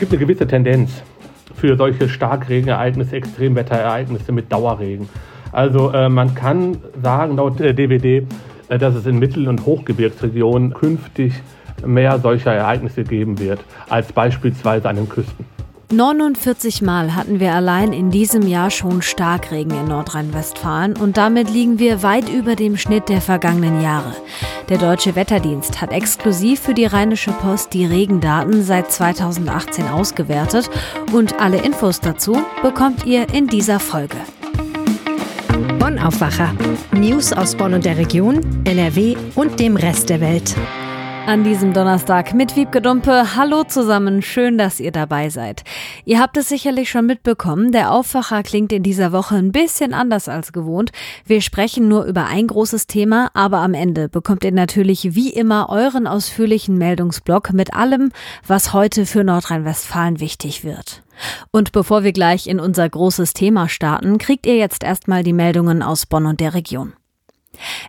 gibt 0.00 0.12
eine 0.12 0.18
gewisse 0.18 0.46
Tendenz 0.46 1.02
für 1.54 1.76
solche 1.76 2.08
Starkregenereignisse, 2.08 3.16
Extremwetterereignisse 3.16 4.32
mit 4.32 4.50
Dauerregen. 4.50 5.10
Also 5.52 5.92
äh, 5.92 6.08
man 6.08 6.34
kann 6.34 6.78
sagen, 7.02 7.36
laut 7.36 7.60
äh, 7.60 7.74
DWD, 7.74 8.26
äh, 8.70 8.78
dass 8.78 8.94
es 8.94 9.04
in 9.04 9.18
Mittel- 9.18 9.46
und 9.46 9.66
Hochgebirgsregionen 9.66 10.72
künftig 10.72 11.34
mehr 11.84 12.18
solcher 12.18 12.52
Ereignisse 12.52 13.04
geben 13.04 13.38
wird, 13.38 13.60
als 13.90 14.10
beispielsweise 14.10 14.88
an 14.88 14.96
den 14.96 15.08
Küsten. 15.08 15.44
49 15.92 16.82
Mal 16.82 17.16
hatten 17.16 17.40
wir 17.40 17.52
allein 17.52 17.92
in 17.92 18.12
diesem 18.12 18.46
Jahr 18.46 18.70
schon 18.70 19.02
Starkregen 19.02 19.72
in 19.72 19.88
Nordrhein-Westfalen 19.88 20.96
und 20.96 21.16
damit 21.16 21.50
liegen 21.50 21.80
wir 21.80 22.04
weit 22.04 22.28
über 22.28 22.54
dem 22.54 22.76
Schnitt 22.76 23.08
der 23.08 23.20
vergangenen 23.20 23.82
Jahre. 23.82 24.14
Der 24.68 24.78
Deutsche 24.78 25.16
Wetterdienst 25.16 25.80
hat 25.80 25.90
exklusiv 25.90 26.60
für 26.60 26.74
die 26.74 26.84
Rheinische 26.84 27.32
Post 27.32 27.74
die 27.74 27.86
Regendaten 27.86 28.62
seit 28.62 28.92
2018 28.92 29.88
ausgewertet 29.88 30.70
und 31.12 31.40
alle 31.40 31.58
Infos 31.58 31.98
dazu 31.98 32.40
bekommt 32.62 33.04
ihr 33.04 33.28
in 33.34 33.48
dieser 33.48 33.80
Folge. 33.80 34.16
Bonn 35.80 35.98
Aufwacher. 35.98 36.54
News 36.92 37.32
aus 37.32 37.56
Bonn 37.56 37.74
und 37.74 37.84
der 37.84 37.98
Region, 37.98 38.62
NRW 38.64 39.16
und 39.34 39.58
dem 39.58 39.74
Rest 39.74 40.08
der 40.08 40.20
Welt. 40.20 40.54
An 41.30 41.44
diesem 41.44 41.72
Donnerstag 41.72 42.34
mit 42.34 42.56
Wiebke 42.56 42.82
Dumpe. 42.82 43.36
Hallo 43.36 43.62
zusammen, 43.62 44.20
schön, 44.20 44.58
dass 44.58 44.80
ihr 44.80 44.90
dabei 44.90 45.28
seid. 45.28 45.62
Ihr 46.04 46.18
habt 46.18 46.36
es 46.36 46.48
sicherlich 46.48 46.90
schon 46.90 47.06
mitbekommen, 47.06 47.70
der 47.70 47.92
Aufwacher 47.92 48.42
klingt 48.42 48.72
in 48.72 48.82
dieser 48.82 49.12
Woche 49.12 49.36
ein 49.36 49.52
bisschen 49.52 49.94
anders 49.94 50.28
als 50.28 50.52
gewohnt. 50.52 50.90
Wir 51.24 51.40
sprechen 51.40 51.86
nur 51.86 52.04
über 52.06 52.26
ein 52.26 52.48
großes 52.48 52.88
Thema, 52.88 53.30
aber 53.32 53.58
am 53.58 53.74
Ende 53.74 54.08
bekommt 54.08 54.42
ihr 54.42 54.50
natürlich 54.50 55.14
wie 55.14 55.30
immer 55.30 55.68
euren 55.68 56.08
ausführlichen 56.08 56.76
Meldungsblock 56.76 57.52
mit 57.52 57.74
allem, 57.74 58.10
was 58.44 58.72
heute 58.72 59.06
für 59.06 59.22
Nordrhein-Westfalen 59.22 60.18
wichtig 60.18 60.64
wird. 60.64 61.04
Und 61.52 61.70
bevor 61.70 62.02
wir 62.02 62.10
gleich 62.10 62.48
in 62.48 62.58
unser 62.58 62.88
großes 62.88 63.34
Thema 63.34 63.68
starten, 63.68 64.18
kriegt 64.18 64.46
ihr 64.46 64.56
jetzt 64.56 64.82
erstmal 64.82 65.22
die 65.22 65.32
Meldungen 65.32 65.80
aus 65.80 66.06
Bonn 66.06 66.26
und 66.26 66.40
der 66.40 66.54
Region. 66.54 66.94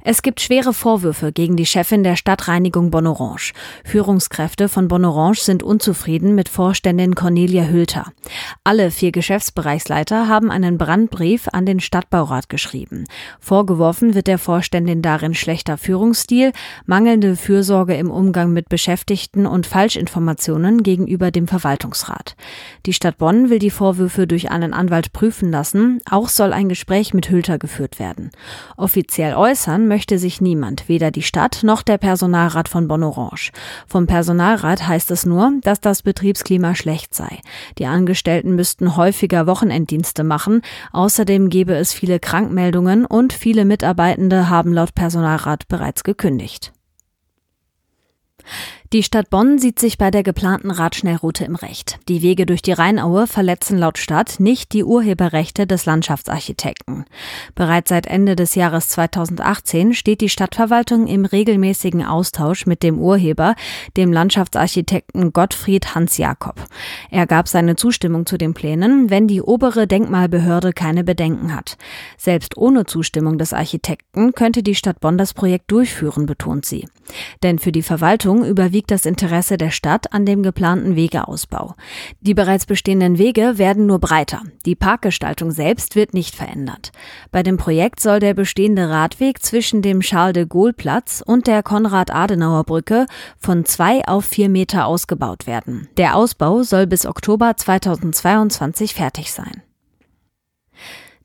Es 0.03 0.21
gibt 0.21 0.41
schwere 0.41 0.73
Vorwürfe 0.73 1.31
gegen 1.31 1.55
die 1.55 1.65
Chefin 1.65 2.03
der 2.03 2.15
Stadtreinigung 2.15 2.91
Bonnorange. 2.91 3.53
Führungskräfte 3.85 4.67
von 4.67 4.87
Bonnorange 4.87 5.37
sind 5.39 5.63
unzufrieden 5.63 6.35
mit 6.35 6.49
Vorständin 6.49 7.15
Cornelia 7.15 7.63
Hülter. 7.63 8.11
Alle 8.63 8.91
vier 8.91 9.11
Geschäftsbereichsleiter 9.11 10.27
haben 10.27 10.51
einen 10.51 10.77
Brandbrief 10.77 11.47
an 11.51 11.65
den 11.65 11.79
Stadtbaurat 11.79 12.49
geschrieben. 12.49 13.05
Vorgeworfen 13.39 14.13
wird 14.13 14.27
der 14.27 14.37
Vorständin 14.37 15.01
darin 15.01 15.33
schlechter 15.33 15.77
Führungsstil, 15.77 16.51
mangelnde 16.85 17.35
Fürsorge 17.35 17.95
im 17.95 18.11
Umgang 18.11 18.51
mit 18.51 18.69
Beschäftigten 18.69 19.45
und 19.45 19.67
Falschinformationen 19.67 20.83
gegenüber 20.83 21.31
dem 21.31 21.47
Verwaltungsrat. 21.47 22.35
Die 22.85 22.93
Stadt 22.93 23.17
Bonn 23.17 23.49
will 23.49 23.59
die 23.59 23.69
Vorwürfe 23.69 24.27
durch 24.27 24.51
einen 24.51 24.73
Anwalt 24.73 25.13
prüfen 25.13 25.49
lassen. 25.49 26.01
Auch 26.09 26.27
soll 26.27 26.53
ein 26.53 26.69
Gespräch 26.69 27.13
mit 27.13 27.29
Hülter 27.29 27.57
geführt 27.57 27.99
werden. 27.99 28.31
Offiziell 28.75 29.35
äußert 29.35 29.60
äußern 29.61 29.87
möchte 29.87 30.17
sich 30.17 30.41
niemand, 30.41 30.89
weder 30.89 31.11
die 31.11 31.21
Stadt 31.21 31.59
noch 31.61 31.83
der 31.83 31.99
Personalrat 31.99 32.67
von 32.67 32.87
Bonn 32.87 33.03
Orange. 33.03 33.51
Vom 33.85 34.07
Personalrat 34.07 34.87
heißt 34.87 35.11
es 35.11 35.23
nur, 35.23 35.53
dass 35.61 35.79
das 35.79 36.01
Betriebsklima 36.01 36.73
schlecht 36.73 37.13
sei. 37.13 37.41
Die 37.77 37.85
Angestellten 37.85 38.55
müssten 38.55 38.97
häufiger 38.97 39.45
Wochenenddienste 39.45 40.23
machen. 40.23 40.63
Außerdem 40.93 41.49
gebe 41.49 41.75
es 41.75 41.93
viele 41.93 42.19
Krankmeldungen 42.19 43.05
und 43.05 43.33
viele 43.33 43.63
Mitarbeitende 43.63 44.49
haben 44.49 44.73
laut 44.73 44.95
Personalrat 44.95 45.67
bereits 45.67 46.03
gekündigt. 46.03 46.73
Die 48.93 49.03
Stadt 49.03 49.29
Bonn 49.29 49.57
sieht 49.57 49.79
sich 49.79 49.97
bei 49.97 50.11
der 50.11 50.21
geplanten 50.21 50.69
Radschnellroute 50.69 51.45
im 51.45 51.55
Recht. 51.55 51.97
Die 52.09 52.21
Wege 52.21 52.45
durch 52.45 52.61
die 52.61 52.73
Rheinaue 52.73 53.25
verletzen 53.25 53.77
laut 53.77 53.97
Stadt 53.97 54.41
nicht 54.41 54.73
die 54.73 54.83
Urheberrechte 54.83 55.65
des 55.65 55.85
Landschaftsarchitekten. 55.85 57.05
Bereits 57.55 57.87
seit 57.87 58.05
Ende 58.05 58.35
des 58.35 58.53
Jahres 58.55 58.89
2018 58.89 59.93
steht 59.93 60.19
die 60.19 60.27
Stadtverwaltung 60.27 61.07
im 61.07 61.23
regelmäßigen 61.23 62.05
Austausch 62.05 62.65
mit 62.65 62.83
dem 62.83 62.99
Urheber, 62.99 63.55
dem 63.95 64.11
Landschaftsarchitekten 64.11 65.31
Gottfried 65.31 65.95
Hans 65.95 66.17
Jakob. 66.17 66.55
Er 67.11 67.27
gab 67.27 67.47
seine 67.47 67.77
Zustimmung 67.77 68.25
zu 68.25 68.37
den 68.37 68.53
Plänen, 68.53 69.09
wenn 69.09 69.25
die 69.25 69.41
obere 69.41 69.87
Denkmalbehörde 69.87 70.73
keine 70.73 71.05
Bedenken 71.05 71.55
hat. 71.55 71.77
Selbst 72.17 72.57
ohne 72.57 72.85
Zustimmung 72.85 73.37
des 73.37 73.53
Architekten 73.53 74.33
könnte 74.33 74.63
die 74.63 74.75
Stadt 74.75 74.99
Bonn 74.99 75.17
das 75.17 75.33
Projekt 75.33 75.71
durchführen, 75.71 76.25
betont 76.25 76.65
sie. 76.65 76.89
Denn 77.41 77.57
für 77.57 77.71
die 77.71 77.83
Verwaltung 77.83 78.43
überwiegt 78.43 78.80
liegt 78.81 78.89
das 78.89 79.05
Interesse 79.05 79.59
der 79.59 79.69
Stadt 79.69 80.11
an 80.11 80.25
dem 80.25 80.41
geplanten 80.41 80.95
Wegeausbau. 80.95 81.75
Die 82.19 82.33
bereits 82.33 82.65
bestehenden 82.65 83.19
Wege 83.19 83.59
werden 83.59 83.85
nur 83.85 83.99
breiter. 83.99 84.41
Die 84.65 84.73
Parkgestaltung 84.73 85.51
selbst 85.51 85.95
wird 85.95 86.15
nicht 86.15 86.33
verändert. 86.33 86.91
Bei 87.31 87.43
dem 87.43 87.57
Projekt 87.57 87.99
soll 87.99 88.19
der 88.19 88.33
bestehende 88.33 88.89
Radweg 88.89 89.43
zwischen 89.43 89.83
dem 89.83 89.99
Charles 89.99 90.33
de 90.33 90.45
Gaulle 90.47 90.73
Platz 90.73 91.23
und 91.23 91.45
der 91.45 91.61
Konrad-Adenauer-Brücke 91.61 93.05
von 93.37 93.65
zwei 93.65 94.03
auf 94.07 94.25
vier 94.25 94.49
Meter 94.49 94.87
ausgebaut 94.87 95.45
werden. 95.45 95.87
Der 95.97 96.15
Ausbau 96.15 96.63
soll 96.63 96.87
bis 96.87 97.05
Oktober 97.05 97.55
2022 97.55 98.95
fertig 98.95 99.31
sein. 99.31 99.61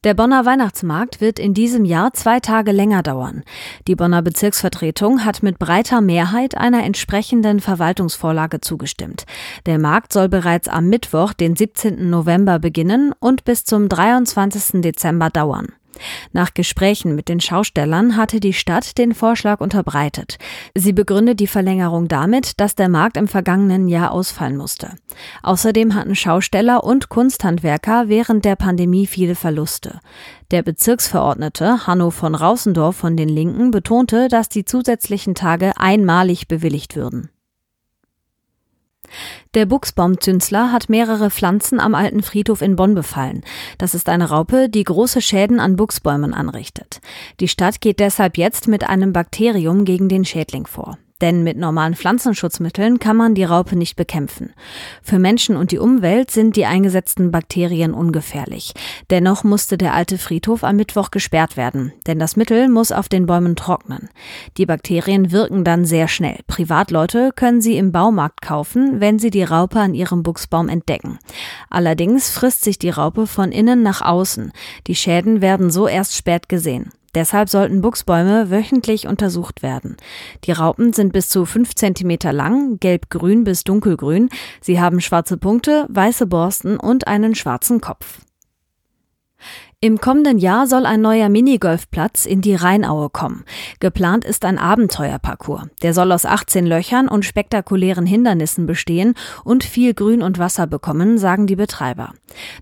Der 0.06 0.15
Bonner 0.15 0.47
Weihnachtsmarkt 0.47 1.21
wird 1.21 1.41
in 1.41 1.53
diesem 1.53 1.84
Jahr 1.84 2.12
zwei 2.12 2.39
Tage 2.39 2.71
länger 2.71 3.03
dauern. 3.03 3.43
Die 3.89 3.97
Bonner 3.97 4.22
Bezirksvertretung 4.22 5.25
hat 5.25 5.43
mit 5.43 5.59
breiter 5.59 6.00
Mehrheit 6.00 6.56
einer 6.56 6.84
entsprechenden 6.84 7.59
Verwaltungsvorlage 7.59 8.61
zugestimmt. 8.61 9.27
Der 9.66 9.81
Markt 9.81 10.12
soll 10.12 10.28
bereits 10.28 10.69
am 10.69 10.89
Mittwoch, 10.89 11.33
den 11.33 11.56
17. 11.56 12.09
November 12.09 12.61
beginnen 12.61 13.15
und 13.19 13.45
bis 13.45 13.65
zum 13.65 13.89
23. 13.89 14.81
Dezember 14.81 15.28
dauern. 15.28 15.72
Nach 16.33 16.55
Gesprächen 16.55 17.15
mit 17.15 17.29
den 17.29 17.41
Schaustellern 17.41 18.17
hatte 18.17 18.41
die 18.41 18.53
Stadt 18.53 18.99
den 18.99 19.15
Vorschlag 19.15 19.61
unterbreitet. 19.61 20.39
Sie 20.75 20.93
begründet 20.93 21.41
die 21.41 21.47
Verlängerung 21.47 22.09
damit, 22.09 22.61
dass 22.61 22.75
der 22.75 22.89
Markt 22.89 23.17
im 23.17 23.29
vergangenen 23.29 23.89
Jahr 23.89 24.12
ausfallen 24.12 24.57
musste. 24.57 24.91
Außerdem 25.43 25.95
hatten 25.95 26.15
Schausteller 26.15 26.84
und 26.84 27.09
Kunsthandwerker 27.09 28.09
während 28.09 28.45
der 28.45 28.57
Pandemie 28.57 29.07
viele 29.07 29.34
Verluste. 29.34 30.01
Der 30.51 30.62
Bezirksverordnete 30.62 31.87
Hanno 31.87 32.11
von 32.11 32.34
Rausendorf 32.34 32.97
von 32.97 33.17
den 33.17 33.28
Linken 33.28 33.71
betonte, 33.71 34.28
dass 34.28 34.49
die 34.49 34.65
zusätzlichen 34.65 35.34
Tage 35.34 35.73
einmalig 35.77 36.49
bewilligt 36.49 36.97
würden. 36.97 37.31
Der 39.55 39.67
Buchsbaumzünsler 39.67 40.72
hat 40.72 40.89
mehrere 40.89 41.31
Pflanzen 41.31 41.81
am 41.81 41.94
alten 41.94 42.22
Friedhof 42.22 42.62
in 42.62 42.77
Bonn 42.77 42.94
befallen. 42.94 43.43
Das 43.78 43.94
ist 43.94 44.09
eine 44.09 44.31
Raupe, 44.31 44.69
die 44.69 44.84
große 44.84 45.21
Schäden 45.21 45.61
an 45.61 45.77
Buchsbäumen 45.77 46.34
anrichtet. 46.34 47.00
Die 47.41 47.49
Stadt 47.49 47.81
geht 47.81 48.00
deshalb 48.00 48.37
jetzt 48.37 48.69
mit 48.69 48.89
einem 48.89 49.12
Bakterium 49.12 49.84
gegen 49.84 50.09
den 50.09 50.25
Schädling 50.25 50.66
vor. 50.66 50.99
Denn 51.22 51.43
mit 51.43 51.56
normalen 51.56 51.94
Pflanzenschutzmitteln 51.94 52.99
kann 52.99 53.16
man 53.16 53.34
die 53.34 53.44
Raupe 53.44 53.75
nicht 53.75 53.97
bekämpfen. 53.97 54.53
Für 55.03 55.19
Menschen 55.19 55.56
und 55.56 55.72
die 55.72 55.78
Umwelt 55.78 56.31
sind 56.31 56.56
die 56.56 56.66
eingesetzten 56.66 57.31
Bakterien 57.31 57.94
ungefährlich. 57.94 58.75
Dennoch 59.09 59.43
musste 59.43 59.78
der 59.78 59.94
alte 59.94 60.19
Friedhof 60.19 60.62
am 60.62 60.77
Mittwoch 60.77 61.10
gesperrt 61.10 61.56
werden, 61.56 61.93
denn 62.06 62.19
das 62.19 62.37
Mittel 62.37 62.69
muss 62.69 62.93
auf 62.93 63.09
den 63.09 63.25
Bäumen 63.25 63.56
trocknen. 63.56 64.10
Die 64.59 64.66
Bakterien 64.66 65.32
wirken 65.32 65.65
dann 65.65 65.87
sehr 65.87 66.06
schnell. 66.06 66.41
Privatleute 66.49 67.31
können 67.34 67.62
sie 67.62 67.78
im 67.78 67.93
Baumarkt 67.93 68.43
kaufen, 68.43 69.00
wenn 69.00 69.19
sie 69.19 69.31
die 69.31 69.44
Raupe 69.44 69.81
an 69.81 69.94
ihrem 69.94 70.22
Buchsbaum 70.22 70.69
entdecken. 70.69 71.19
Allerdings 71.71 72.31
frisst 72.31 72.62
sich 72.62 72.78
die 72.78 72.91
Raupe 72.91 73.27
von 73.27 73.53
innen 73.53 73.83
nach 73.83 74.03
außen. 74.03 74.53
Die 74.87 74.94
Schäden 74.94 75.41
werden 75.41 75.71
so 75.71 75.88
erst 75.88 76.15
spät 76.15 76.50
gesehen. 76.50 76.91
Deshalb 77.16 77.49
sollten 77.49 77.81
Buchsbäume 77.81 78.50
wöchentlich 78.50 79.09
untersucht 79.09 79.62
werden. 79.62 79.97
Die 80.44 80.53
Raupen 80.53 80.93
sind 80.93 81.15
bis 81.15 81.31
zu 81.31 81.47
fünf 81.47 81.75
Zentimeter 81.75 82.31
lang, 82.31 82.78
gelb-grün 82.78 83.43
bis 83.43 83.65
dunkelgrün. 83.65 84.28
Sie 84.60 84.83
haben 84.83 85.01
schwarze 85.01 85.39
Punkte, 85.39 85.86
weiße 85.89 86.27
Borsten 86.27 86.77
und 86.77 87.09
einen 87.09 87.34
schwarzen 87.34 87.80
Kopf. 87.80 88.21
Im 89.86 90.00
kommenden 90.00 90.38
Jahr 90.38 90.66
soll 90.66 90.84
ein 90.84 91.00
neuer 91.00 91.28
Minigolfplatz 91.28 92.27
in 92.27 92.41
die 92.41 92.56
Rheinaue 92.56 93.09
kommen. 93.09 93.44
Geplant 93.78 94.24
ist 94.24 94.44
ein 94.44 94.59
Abenteuerparcours. 94.59 95.68
Der 95.80 95.94
soll 95.94 96.10
aus 96.10 96.27
18 96.27 96.66
Löchern 96.66 97.06
und 97.06 97.24
spektakulären 97.24 98.04
Hindernissen 98.04 98.66
bestehen 98.66 99.15
und 99.44 99.62
viel 99.62 99.94
Grün 99.94 100.22
und 100.22 100.41
Wasser 100.41 100.66
bekommen, 100.66 101.18
sagen 101.18 101.47
die 101.47 101.54
Betreiber. 101.54 102.15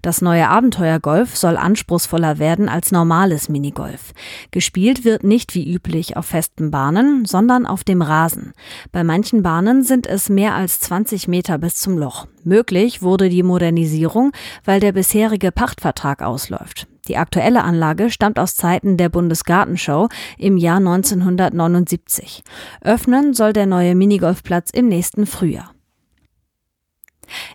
Das 0.02 0.20
neue 0.20 0.50
Abenteuergolf 0.50 1.34
soll 1.34 1.56
anspruchsvoller 1.56 2.38
werden 2.38 2.68
als 2.68 2.92
normales 2.92 3.48
Minigolf. 3.48 4.12
Gespielt 4.50 5.06
wird 5.06 5.24
nicht 5.24 5.54
wie 5.54 5.72
üblich 5.72 6.18
auf 6.18 6.26
festen 6.26 6.70
Bahnen, 6.70 7.24
sondern 7.24 7.64
auf 7.64 7.84
dem 7.84 8.02
Rasen. 8.02 8.52
Bei 8.92 9.02
manchen 9.02 9.42
Bahnen 9.42 9.82
sind 9.82 10.06
es 10.06 10.28
mehr 10.28 10.54
als 10.54 10.78
20 10.80 11.26
Meter 11.28 11.56
bis 11.56 11.76
zum 11.76 11.96
Loch. 11.96 12.26
Möglich 12.44 13.00
wurde 13.00 13.30
die 13.30 13.42
Modernisierung, 13.42 14.32
weil 14.66 14.78
der 14.78 14.92
bisherige 14.92 15.52
Pachtvertrag 15.52 16.20
ausläuft. 16.20 16.86
Die 17.08 17.16
aktuelle 17.16 17.64
Anlage 17.64 18.10
stammt 18.10 18.38
aus 18.38 18.56
Zeiten 18.56 18.96
der 18.96 19.08
Bundesgartenschau 19.08 20.08
im 20.38 20.56
Jahr 20.56 20.78
1979. 20.78 22.42
Öffnen 22.80 23.34
soll 23.34 23.52
der 23.52 23.66
neue 23.66 23.94
Minigolfplatz 23.94 24.70
im 24.70 24.88
nächsten 24.88 25.26
Frühjahr. 25.26 25.74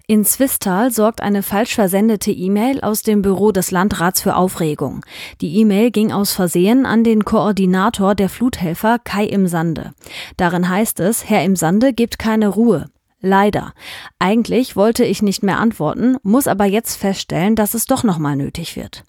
In 0.07 0.25
Zwistal 0.25 0.91
sorgt 0.91 1.21
eine 1.21 1.43
falsch 1.43 1.75
versendete 1.75 2.31
E-Mail 2.31 2.81
aus 2.81 3.03
dem 3.03 3.21
Büro 3.21 3.51
des 3.51 3.71
Landrats 3.71 4.21
für 4.21 4.35
Aufregung. 4.35 5.05
Die 5.41 5.57
E-Mail 5.57 5.91
ging 5.91 6.11
aus 6.11 6.33
Versehen 6.33 6.85
an 6.85 7.03
den 7.03 7.23
Koordinator 7.23 8.15
der 8.15 8.29
Fluthelfer 8.29 8.99
Kai 8.99 9.25
im 9.25 9.47
Sande. 9.47 9.91
Darin 10.37 10.69
heißt 10.69 10.99
es, 10.99 11.29
Herr 11.29 11.43
im 11.43 11.55
Sande 11.55 11.93
gibt 11.93 12.19
keine 12.19 12.47
Ruhe. 12.47 12.89
Leider. 13.21 13.73
Eigentlich 14.17 14.75
wollte 14.75 15.03
ich 15.03 15.21
nicht 15.21 15.43
mehr 15.43 15.59
antworten, 15.59 16.17
muss 16.23 16.47
aber 16.47 16.65
jetzt 16.65 16.95
feststellen, 16.95 17.55
dass 17.55 17.73
es 17.73 17.85
doch 17.85 18.03
nochmal 18.03 18.37
nötig 18.37 18.77
wird. 18.77 19.03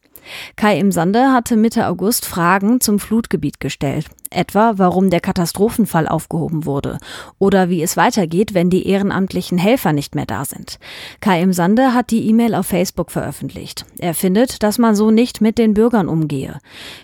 Kai 0.57 0.79
im 0.79 0.93
Sande 0.93 1.33
hatte 1.33 1.57
Mitte 1.57 1.87
August 1.87 2.27
Fragen 2.27 2.81
zum 2.81 2.99
Flutgebiet 2.99 3.61
gestellt 3.61 4.07
etwa 4.31 4.75
warum 4.77 5.11
der 5.11 5.21
Katastrophenfall 5.21 6.09
aufgehoben 6.09 6.65
wurde 6.65 6.99
oder 7.39 7.69
wie 7.69 7.83
es 7.83 7.97
weitergeht, 7.97 8.55
wenn 8.55 8.71
die 8.71 8.87
ehrenamtlichen 8.87 9.59
Helfer 9.59 9.93
nicht 9.93 10.15
mehr 10.15 10.27
da 10.27 10.45
sind. 10.45 10.79
Kai 11.21 11.43
im 11.43 11.53
Sande 11.53 11.95
hat 11.95 12.11
die 12.11 12.29
E-Mail 12.29 12.55
auf 12.55 12.67
Facebook 12.67 13.11
veröffentlicht. 13.11 13.85
Er 13.99 14.15
findet, 14.15 14.63
dass 14.63 14.79
man 14.79 14.95
so 14.95 15.11
nicht 15.11 15.41
mit 15.41 15.59
den 15.59 15.75
Bürgern 15.75 16.09
umgehe. 16.09 16.59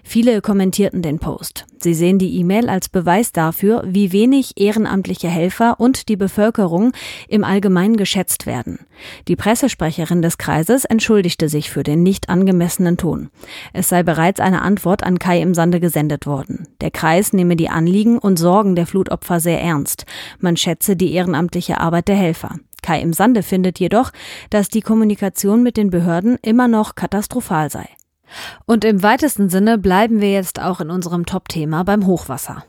Viele 0.04 0.40
kommentierten 0.40 1.02
den 1.02 1.18
Post. 1.18 1.66
Sie 1.86 1.94
sehen 1.94 2.18
die 2.18 2.40
E-Mail 2.40 2.68
als 2.68 2.88
Beweis 2.88 3.30
dafür, 3.30 3.84
wie 3.86 4.10
wenig 4.10 4.54
ehrenamtliche 4.56 5.28
Helfer 5.28 5.78
und 5.78 6.08
die 6.08 6.16
Bevölkerung 6.16 6.90
im 7.28 7.44
Allgemeinen 7.44 7.96
geschätzt 7.96 8.44
werden. 8.44 8.80
Die 9.28 9.36
Pressesprecherin 9.36 10.20
des 10.20 10.36
Kreises 10.36 10.84
entschuldigte 10.84 11.48
sich 11.48 11.70
für 11.70 11.84
den 11.84 12.02
nicht 12.02 12.28
angemessenen 12.28 12.96
Ton. 12.96 13.30
Es 13.72 13.88
sei 13.88 14.02
bereits 14.02 14.40
eine 14.40 14.62
Antwort 14.62 15.04
an 15.04 15.20
Kai 15.20 15.40
im 15.40 15.54
Sande 15.54 15.78
gesendet 15.78 16.26
worden. 16.26 16.66
Der 16.80 16.90
Kreis 16.90 17.32
nehme 17.32 17.54
die 17.54 17.68
Anliegen 17.68 18.18
und 18.18 18.36
Sorgen 18.36 18.74
der 18.74 18.88
Flutopfer 18.88 19.38
sehr 19.38 19.62
ernst. 19.62 20.06
Man 20.40 20.56
schätze 20.56 20.96
die 20.96 21.12
ehrenamtliche 21.12 21.78
Arbeit 21.80 22.08
der 22.08 22.16
Helfer. 22.16 22.56
Kai 22.82 23.00
im 23.00 23.12
Sande 23.12 23.44
findet 23.44 23.78
jedoch, 23.78 24.10
dass 24.50 24.70
die 24.70 24.80
Kommunikation 24.80 25.62
mit 25.62 25.76
den 25.76 25.90
Behörden 25.90 26.36
immer 26.42 26.66
noch 26.66 26.96
katastrophal 26.96 27.70
sei. 27.70 27.86
Und 28.64 28.84
im 28.84 29.02
weitesten 29.02 29.48
Sinne 29.48 29.78
bleiben 29.78 30.20
wir 30.20 30.32
jetzt 30.32 30.60
auch 30.60 30.80
in 30.80 30.90
unserem 30.90 31.26
Top-Thema 31.26 31.84
beim 31.84 32.06
Hochwasser. 32.06 32.64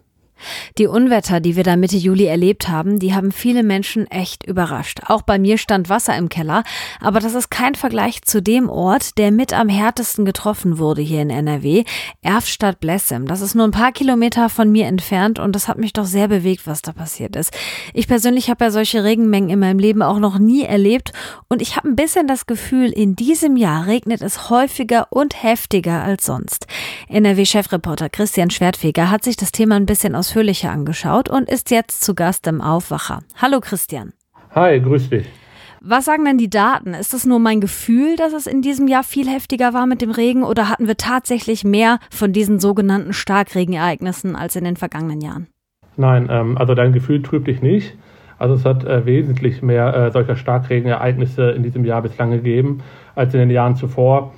Die 0.77 0.87
Unwetter, 0.87 1.39
die 1.39 1.55
wir 1.55 1.63
da 1.63 1.75
Mitte 1.75 1.97
Juli 1.97 2.25
erlebt 2.25 2.67
haben, 2.67 2.99
die 2.99 3.13
haben 3.13 3.31
viele 3.31 3.63
Menschen 3.63 4.07
echt 4.07 4.45
überrascht. 4.45 5.01
Auch 5.07 5.21
bei 5.21 5.39
mir 5.39 5.57
stand 5.57 5.89
Wasser 5.89 6.15
im 6.17 6.29
Keller, 6.29 6.63
aber 7.01 7.19
das 7.19 7.33
ist 7.33 7.49
kein 7.49 7.75
Vergleich 7.75 8.21
zu 8.23 8.41
dem 8.41 8.69
Ort, 8.69 9.17
der 9.17 9.31
mit 9.31 9.53
am 9.53 9.69
härtesten 9.69 10.25
getroffen 10.25 10.77
wurde 10.77 11.01
hier 11.01 11.21
in 11.21 11.29
NRW, 11.29 11.83
Erftstadt-Blessem. 12.21 13.27
Das 13.27 13.41
ist 13.41 13.55
nur 13.55 13.65
ein 13.65 13.71
paar 13.71 13.91
Kilometer 13.91 14.49
von 14.49 14.71
mir 14.71 14.87
entfernt 14.87 15.39
und 15.39 15.55
das 15.55 15.67
hat 15.67 15.77
mich 15.77 15.93
doch 15.93 16.05
sehr 16.05 16.27
bewegt, 16.27 16.67
was 16.67 16.81
da 16.81 16.93
passiert 16.93 17.35
ist. 17.35 17.55
Ich 17.93 18.07
persönlich 18.07 18.49
habe 18.49 18.65
ja 18.65 18.71
solche 18.71 19.03
Regenmengen 19.03 19.49
in 19.49 19.59
meinem 19.59 19.79
Leben 19.79 20.01
auch 20.01 20.19
noch 20.19 20.39
nie 20.39 20.63
erlebt 20.63 21.13
und 21.49 21.61
ich 21.61 21.75
habe 21.75 21.89
ein 21.89 21.95
bisschen 21.95 22.27
das 22.27 22.45
Gefühl, 22.45 22.91
in 22.91 23.15
diesem 23.15 23.57
Jahr 23.57 23.87
regnet 23.87 24.21
es 24.21 24.49
häufiger 24.49 25.07
und 25.09 25.41
heftiger 25.43 26.03
als 26.03 26.25
sonst. 26.25 26.67
NRW-Chefreporter 27.09 28.09
Christian 28.09 28.49
Schwertfeger 28.49 29.09
hat 29.09 29.23
sich 29.23 29.37
das 29.37 29.51
Thema 29.51 29.75
ein 29.75 29.85
bisschen 29.85 30.15
aus 30.15 30.26
ausführlicher 30.27 30.71
angeschaut 30.71 31.29
und 31.29 31.49
ist 31.49 31.71
jetzt 31.71 32.03
zu 32.03 32.13
Gast 32.13 32.47
im 32.47 32.59
Aufwacher. 32.59 33.21
Hallo 33.41 33.61
Christian. 33.61 34.11
Hi, 34.53 34.77
grüß 34.81 35.09
dich. 35.09 35.25
Was 35.79 36.03
sagen 36.03 36.25
denn 36.25 36.37
die 36.37 36.49
Daten? 36.49 36.93
Ist 36.93 37.13
es 37.13 37.25
nur 37.25 37.39
mein 37.39 37.61
Gefühl, 37.61 38.17
dass 38.17 38.33
es 38.33 38.45
in 38.45 38.61
diesem 38.61 38.89
Jahr 38.89 39.03
viel 39.03 39.29
heftiger 39.29 39.73
war 39.73 39.85
mit 39.85 40.01
dem 40.01 40.11
Regen 40.11 40.43
oder 40.43 40.69
hatten 40.69 40.85
wir 40.87 40.97
tatsächlich 40.97 41.63
mehr 41.63 41.99
von 42.11 42.33
diesen 42.33 42.59
sogenannten 42.59 43.13
Starkregenereignissen 43.13 44.35
als 44.35 44.57
in 44.57 44.65
den 44.65 44.75
vergangenen 44.75 45.21
Jahren? 45.21 45.47
Nein, 45.95 46.27
ähm, 46.29 46.57
also 46.57 46.75
dein 46.75 46.91
Gefühl 46.91 47.23
trübt 47.23 47.47
dich 47.47 47.61
nicht. 47.61 47.95
Also 48.37 48.55
es 48.55 48.65
hat 48.65 48.83
äh, 48.83 49.05
wesentlich 49.05 49.61
mehr 49.61 49.95
äh, 49.95 50.11
solcher 50.11 50.35
Starkregenereignisse 50.35 51.51
in 51.51 51.63
diesem 51.63 51.85
Jahr 51.85 52.01
bislang 52.01 52.31
gegeben 52.31 52.83
als 53.15 53.33
in 53.33 53.39
den 53.39 53.49
Jahren 53.49 53.77
zuvor. 53.77 54.33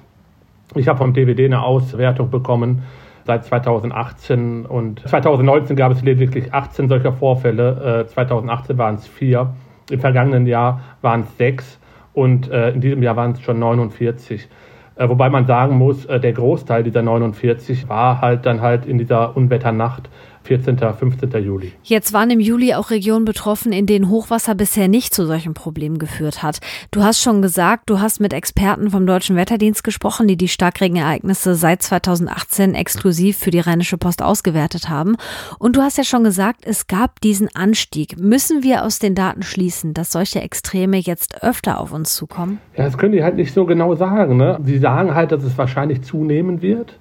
Ich 0.75 0.88
habe 0.88 1.00
vom 1.00 1.13
DVD 1.13 1.45
eine 1.45 1.63
Auswertung 1.63 2.30
bekommen 2.30 2.83
seit 3.29 3.45
2018 3.45 4.65
und 4.65 5.07
2019 5.07 5.75
gab 5.75 5.91
es 5.91 6.01
lediglich 6.01 6.51
18 6.51 6.89
solcher 6.89 7.13
Vorfälle. 7.13 8.07
2018 8.07 8.75
waren 8.79 8.95
es 8.95 9.05
vier. 9.07 9.53
Im 9.91 9.99
vergangenen 9.99 10.47
Jahr 10.47 10.81
waren 11.03 11.21
es 11.21 11.37
sechs 11.37 11.79
und 12.13 12.49
äh, 12.49 12.71
in 12.71 12.81
diesem 12.81 13.03
Jahr 13.03 13.15
waren 13.15 13.33
es 13.33 13.41
schon 13.41 13.59
49. 13.59 14.49
Äh, 14.95 15.09
wobei 15.09 15.29
man 15.29 15.45
sagen 15.45 15.77
muss, 15.77 16.05
äh, 16.05 16.19
der 16.19 16.33
Großteil 16.33 16.81
dieser 16.81 17.03
49 17.03 17.87
war 17.87 18.19
halt 18.19 18.47
dann 18.47 18.61
halt 18.61 18.87
in 18.87 18.97
dieser 18.97 19.37
Unwetternacht 19.37 20.09
14., 20.49 20.79
15. 20.79 21.43
Juli. 21.43 21.73
Jetzt 21.83 22.11
waren 22.11 22.31
im 22.31 22.39
Juli 22.39 22.73
auch 22.73 22.89
Regionen 22.89 23.23
betroffen, 23.23 23.71
in 23.71 23.85
denen 23.85 24.09
Hochwasser 24.09 24.55
bisher 24.55 24.87
nicht 24.87 25.13
zu 25.13 25.27
solchen 25.27 25.53
Problemen 25.53 25.99
geführt 25.99 26.41
hat. 26.41 26.59
Du 26.89 27.03
hast 27.03 27.21
schon 27.21 27.43
gesagt, 27.43 27.87
du 27.87 27.99
hast 27.99 28.19
mit 28.19 28.33
Experten 28.33 28.89
vom 28.89 29.05
Deutschen 29.05 29.35
Wetterdienst 29.35 29.83
gesprochen, 29.83 30.27
die 30.27 30.37
die 30.37 30.47
Starkregenereignisse 30.47 31.53
seit 31.53 31.83
2018 31.83 32.73
exklusiv 32.73 33.37
für 33.37 33.51
die 33.51 33.59
Rheinische 33.59 33.99
Post 33.99 34.23
ausgewertet 34.23 34.89
haben. 34.89 35.17
Und 35.59 35.75
du 35.75 35.81
hast 35.83 35.99
ja 35.99 36.03
schon 36.03 36.23
gesagt, 36.23 36.61
es 36.65 36.87
gab 36.87 37.21
diesen 37.21 37.53
Anstieg. 37.53 38.19
Müssen 38.19 38.63
wir 38.63 38.83
aus 38.85 38.97
den 38.97 39.13
Daten 39.13 39.43
schließen, 39.43 39.93
dass 39.93 40.11
solche 40.11 40.41
Extreme 40.41 40.97
jetzt 40.97 41.43
öfter 41.43 41.79
auf 41.79 41.93
uns 41.93 42.15
zukommen? 42.15 42.57
Ja, 42.75 42.85
das 42.85 42.97
können 42.97 43.11
die 43.11 43.23
halt 43.23 43.35
nicht 43.35 43.53
so 43.53 43.67
genau 43.67 43.93
sagen. 43.93 44.37
Ne? 44.37 44.59
Sie 44.65 44.79
sagen 44.79 45.13
halt, 45.13 45.31
dass 45.31 45.43
es 45.43 45.55
wahrscheinlich 45.59 46.01
zunehmen 46.01 46.63
wird. 46.63 46.95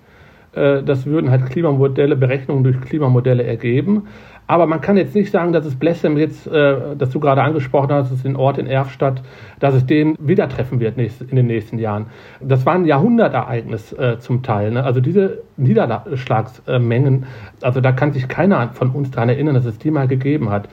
Äh, 0.59 0.83
das 0.83 1.07
würden 1.07 1.31
halt 1.31 1.47
Klimamodelle, 1.47 2.17
Berechnungen 2.17 2.65
durch 2.65 2.81
Klimamodelle 2.81 3.45
ergeben. 3.45 4.09
Aber 4.51 4.67
man 4.67 4.81
kann 4.81 4.97
jetzt 4.97 5.15
nicht 5.15 5.31
sagen, 5.31 5.53
dass 5.53 5.67
es 5.67 5.77
Blessem 5.77 6.17
jetzt, 6.17 6.47
äh, 6.47 6.97
das 6.97 7.11
du 7.11 7.21
gerade 7.21 7.43
angesprochen 7.43 7.93
hast, 7.93 8.11
ist 8.11 8.25
den 8.25 8.35
Ort 8.35 8.57
in 8.57 8.67
Erfstadt, 8.67 9.23
dass 9.61 9.75
es 9.75 9.85
den 9.85 10.17
wieder 10.19 10.49
treffen 10.49 10.81
wird 10.81 10.97
in 10.97 11.37
den 11.37 11.47
nächsten 11.47 11.79
Jahren. 11.79 12.07
Das 12.41 12.65
war 12.65 12.75
ein 12.75 12.87
Jahrhundertereignis 12.87 13.93
äh, 13.93 14.19
zum 14.19 14.43
Teil. 14.43 14.71
Ne? 14.71 14.83
Also 14.83 15.03
diese 15.03 15.43
Niederschlagsmengen, 15.59 17.27
also 17.61 17.83
da 17.83 17.93
kann 17.93 18.15
sich 18.15 18.27
keiner 18.27 18.71
von 18.73 18.91
uns 18.91 19.11
daran 19.11 19.29
erinnern, 19.29 19.55
dass 19.55 19.67
es 19.67 19.79
die 19.79 19.91
mal 19.91 20.09
gegeben 20.09 20.49
hat. 20.49 20.71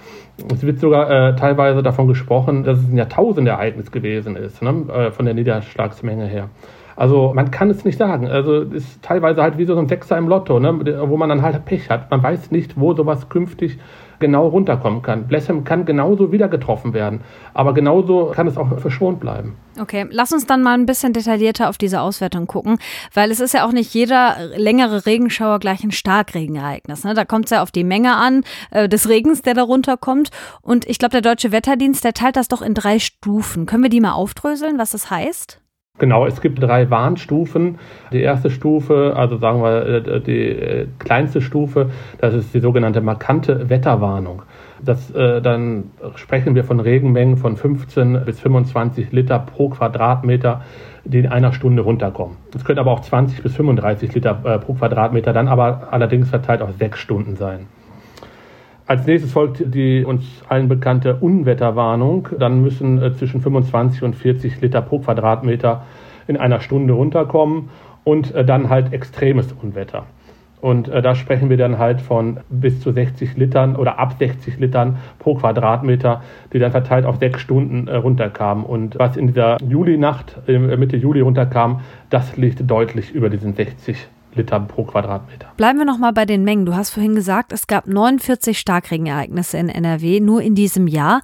Es 0.53 0.63
wird 0.63 0.79
sogar 0.79 1.11
äh, 1.11 1.35
teilweise 1.35 1.83
davon 1.83 2.07
gesprochen, 2.07 2.63
dass 2.63 2.79
es 2.79 2.87
ein 2.87 2.95
Jahrtausendereignis 2.95 3.91
gewesen 3.91 4.37
ist, 4.37 4.61
ne? 4.61 4.85
äh, 4.87 5.11
von 5.11 5.25
der 5.25 5.33
Niederschlagsmenge 5.33 6.27
her. 6.27 6.49
Also 6.95 7.33
man 7.33 7.51
kann 7.51 7.69
es 7.69 7.83
nicht 7.85 7.97
sagen. 7.97 8.27
Also 8.27 8.61
es 8.61 8.85
ist 8.85 9.01
teilweise 9.01 9.41
halt 9.41 9.57
wie 9.57 9.65
so 9.65 9.77
ein 9.77 9.87
Sechser 9.87 10.17
im 10.17 10.27
Lotto, 10.27 10.59
ne? 10.59 10.79
wo 11.09 11.17
man 11.17 11.29
dann 11.29 11.41
halt 11.41 11.65
Pech 11.65 11.89
hat. 11.89 12.09
Man 12.11 12.23
weiß 12.23 12.51
nicht, 12.51 12.79
wo 12.79 12.93
sowas 12.93 13.29
künftig 13.29 13.77
genau 14.19 14.47
runterkommen 14.47 15.01
kann. 15.01 15.27
Blessem 15.27 15.63
kann 15.63 15.85
genauso 15.85 16.31
wieder 16.31 16.47
getroffen 16.47 16.93
werden, 16.93 17.21
aber 17.53 17.73
genauso 17.73 18.31
kann 18.33 18.47
es 18.47 18.57
auch 18.57 18.79
verschont 18.79 19.19
bleiben. 19.19 19.55
Okay, 19.79 20.05
lass 20.09 20.31
uns 20.31 20.45
dann 20.45 20.63
mal 20.63 20.73
ein 20.73 20.85
bisschen 20.85 21.11
detaillierter 21.11 21.69
auf 21.69 21.77
diese 21.77 21.99
Auswertung 21.99 22.47
gucken, 22.47 22.77
weil 23.13 23.29
es 23.29 23.41
ist 23.41 23.53
ja 23.53 23.65
auch 23.65 23.73
nicht 23.73 23.93
jeder 23.93 24.37
längere 24.55 25.05
Regenschauer 25.05 25.59
gleich 25.59 25.83
ein 25.83 25.91
Starkregenereignis. 25.91 27.03
Ne? 27.03 27.13
Da 27.13 27.25
kommt 27.25 27.45
es 27.45 27.51
ja 27.51 27.61
auf 27.61 27.71
die 27.71 27.83
Menge 27.83 28.15
an 28.15 28.43
äh, 28.71 28.87
des 28.87 29.09
Regens, 29.09 29.41
der 29.41 29.53
darunter 29.53 29.97
kommt. 29.97 30.29
Und 30.61 30.87
ich 30.87 30.97
glaube, 30.97 31.11
der 31.11 31.21
Deutsche 31.21 31.51
Wetterdienst, 31.51 32.03
der 32.05 32.13
teilt 32.13 32.37
das 32.37 32.47
doch 32.47 32.61
in 32.61 32.73
drei 32.73 32.99
Stufen. 32.99 33.65
Können 33.65 33.83
wir 33.83 33.89
die 33.89 33.99
mal 33.99 34.13
aufdröseln, 34.13 34.77
was 34.77 34.91
das 34.91 35.11
heißt? 35.11 35.59
Genau, 35.97 36.25
es 36.25 36.41
gibt 36.41 36.61
drei 36.61 36.89
Warnstufen. 36.89 37.77
Die 38.11 38.21
erste 38.21 38.49
Stufe, 38.49 39.13
also 39.15 39.37
sagen 39.37 39.61
wir 39.61 39.85
äh, 39.85 40.21
die 40.21 40.49
äh, 40.49 40.87
kleinste 40.99 41.39
Stufe, 41.39 41.89
das 42.19 42.33
ist 42.33 42.53
die 42.53 42.59
sogenannte 42.59 42.99
markante 42.99 43.69
Wetterwarnung. 43.69 44.41
Das, 44.83 45.09
äh, 45.11 45.41
dann 45.41 45.91
sprechen 46.15 46.53
wir 46.53 46.65
von 46.65 46.81
Regenmengen 46.81 47.37
von 47.37 47.55
15 47.55 48.25
bis 48.25 48.41
25 48.41 49.13
Liter 49.13 49.39
pro 49.39 49.69
Quadratmeter, 49.69 50.63
die 51.05 51.19
in 51.19 51.27
einer 51.27 51.53
Stunde 51.53 51.81
runterkommen. 51.81 52.35
Es 52.53 52.65
können 52.65 52.79
aber 52.79 52.91
auch 52.91 52.99
20 52.99 53.41
bis 53.41 53.55
35 53.55 54.13
Liter 54.13 54.41
äh, 54.43 54.59
pro 54.59 54.73
Quadratmeter, 54.73 55.31
dann 55.31 55.47
aber 55.47 55.87
allerdings 55.91 56.29
verteilt 56.29 56.61
auf 56.61 56.71
sechs 56.77 56.99
Stunden 56.99 57.37
sein. 57.37 57.67
Als 58.87 59.07
nächstes 59.07 59.31
folgt 59.31 59.73
die 59.73 60.05
uns 60.05 60.23
allen 60.47 60.67
bekannte 60.67 61.15
Unwetterwarnung. 61.15 62.29
Dann 62.37 62.61
müssen 62.61 63.01
äh, 63.01 63.13
zwischen 63.13 63.41
25 63.41 64.03
und 64.03 64.15
40 64.15 64.61
Liter 64.61 64.81
pro 64.83 64.99
Quadratmeter 64.99 65.85
in 66.27 66.37
einer 66.37 66.59
Stunde 66.59 66.93
runterkommen 66.93 67.69
und 68.03 68.33
äh, 68.35 68.45
dann 68.45 68.69
halt 68.69 68.93
extremes 68.93 69.51
Unwetter. 69.53 70.05
Und 70.61 70.87
äh, 70.87 71.01
da 71.01 71.15
sprechen 71.15 71.49
wir 71.49 71.57
dann 71.57 71.79
halt 71.79 71.99
von 71.99 72.39
bis 72.49 72.79
zu 72.79 72.91
60 72.91 73.37
Litern 73.37 73.75
oder 73.75 73.97
ab 73.97 74.15
60 74.19 74.59
Litern 74.59 74.97
pro 75.17 75.35
Quadratmeter, 75.35 76.21
die 76.53 76.59
dann 76.59 76.71
verteilt 76.71 77.05
auf 77.05 77.17
sechs 77.17 77.41
Stunden 77.41 77.87
äh, 77.87 77.95
runterkamen. 77.95 78.63
Und 78.63 78.99
was 78.99 79.17
in 79.17 79.27
dieser 79.27 79.57
Julinacht, 79.67 80.37
äh, 80.47 80.57
Mitte 80.57 80.97
Juli 80.97 81.21
runterkam, 81.21 81.81
das 82.11 82.37
liegt 82.37 82.69
deutlich 82.69 83.11
über 83.13 83.29
diesen 83.29 83.53
60 83.53 84.07
Liter 84.35 84.59
pro 84.59 84.83
Quadratmeter. 84.83 85.47
Bleiben 85.57 85.79
wir 85.79 85.85
nochmal 85.85 86.13
bei 86.13 86.25
den 86.25 86.43
Mengen. 86.43 86.65
Du 86.65 86.75
hast 86.75 86.91
vorhin 86.91 87.15
gesagt, 87.15 87.51
es 87.51 87.67
gab 87.67 87.87
49 87.87 88.57
Starkregenereignisse 88.59 89.57
in 89.57 89.69
NRW 89.69 90.19
nur 90.19 90.41
in 90.41 90.55
diesem 90.55 90.87
Jahr. 90.87 91.21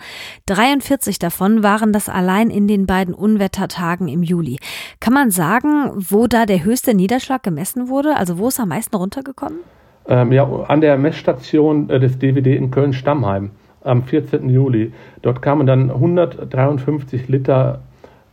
43 0.48 1.20
davon 1.20 1.64
waren 1.64 1.94
das 1.94 2.10
allein 2.10 2.50
in 2.50 2.68
den 2.68 2.86
beiden 2.86 3.14
Unwettertagen 3.14 4.08
im 4.08 4.24
Juli. 4.24 4.58
Kann 5.00 5.14
man 5.14 5.32
sagen, 5.32 5.92
wo 5.96 6.28
da 6.28 6.46
der 6.46 6.64
höchste 6.64 6.94
Niederschlag 6.94 7.44
gemessen 7.44 7.90
wurde? 7.90 8.16
Also 8.16 8.38
wo 8.38 8.48
ist 8.48 8.60
am 8.60 8.70
meisten 8.70 8.96
runtergekommen? 8.96 9.60
Ähm, 10.08 10.32
ja, 10.32 10.46
an 10.68 10.82
der 10.82 10.98
Messstation 10.98 11.90
äh, 11.90 12.00
des 12.00 12.18
DWD 12.18 12.48
in 12.48 12.72
Köln-Stammheim 12.72 13.52
am 13.84 14.04
14. 14.04 14.50
Juli. 14.50 14.94
Dort 15.22 15.42
kamen 15.42 15.68
dann 15.68 15.90
153 15.90 17.28
Liter 17.28 17.82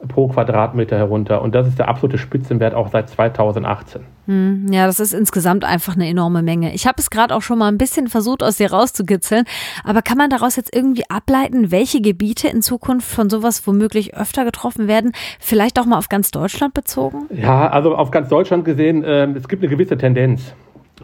pro 0.07 0.29
Quadratmeter 0.29 0.97
herunter. 0.97 1.43
Und 1.43 1.55
das 1.55 1.67
ist 1.67 1.79
der 1.79 1.89
absolute 1.89 2.19
Spitzenwert 2.19 2.75
auch 2.75 2.89
seit 2.89 3.09
2018. 3.09 4.03
Hm, 4.29 4.67
ja, 4.71 4.87
das 4.87 5.01
ist 5.01 5.15
insgesamt 5.15 5.65
einfach 5.65 5.95
eine 5.95 6.07
enorme 6.07 6.43
Menge. 6.43 6.75
Ich 6.75 6.87
habe 6.87 6.97
es 6.99 7.09
gerade 7.09 7.35
auch 7.35 7.41
schon 7.41 7.59
mal 7.59 7.69
ein 7.69 7.79
bisschen 7.79 8.09
versucht, 8.09 8.43
aus 8.43 8.59
dir 8.59 8.71
rauszukitzeln. 8.71 9.45
Aber 9.85 10.03
kann 10.03 10.19
man 10.19 10.29
daraus 10.29 10.57
jetzt 10.57 10.77
irgendwie 10.77 11.09
ableiten, 11.09 11.71
welche 11.71 12.03
Gebiete 12.03 12.49
in 12.49 12.61
Zukunft 12.61 13.11
von 13.11 13.31
sowas 13.31 13.67
womöglich 13.67 14.15
öfter 14.15 14.45
getroffen 14.45 14.87
werden? 14.87 15.13
Vielleicht 15.41 15.81
auch 15.81 15.87
mal 15.87 15.97
auf 15.97 16.11
ganz 16.11 16.31
Deutschland 16.31 16.75
bezogen? 16.75 17.23
Ja, 17.35 17.71
also 17.71 17.97
auf 17.97 18.11
ganz 18.11 18.29
Deutschland 18.29 18.67
gesehen, 18.67 19.03
äh, 19.03 19.27
es 19.33 19.49
gibt 19.49 19.63
eine 19.63 19.71
gewisse 19.71 19.97
Tendenz 19.97 20.55